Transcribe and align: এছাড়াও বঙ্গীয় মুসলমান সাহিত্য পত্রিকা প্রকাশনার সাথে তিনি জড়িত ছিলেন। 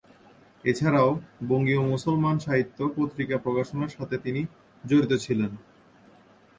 এছাড়াও 0.65 1.09
বঙ্গীয় 1.47 1.81
মুসলমান 1.87 2.35
সাহিত্য 2.39 2.79
পত্রিকা 2.97 3.37
প্রকাশনার 3.37 3.89
সাথে 3.89 4.15
তিনি 4.17 4.41
জড়িত 4.83 5.11
ছিলেন। 5.15 5.51